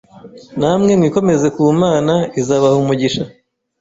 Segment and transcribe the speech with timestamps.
[0.59, 3.23] Namwe mwikomeze ku Mana, izabaha umugisha.